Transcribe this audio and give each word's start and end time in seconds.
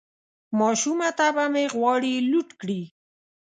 ماشومه 0.59 1.09
طبعه 1.19 1.45
مې 1.53 1.65
غواړي 1.75 2.13
لوټ 2.31 2.49
کړي 2.61 2.81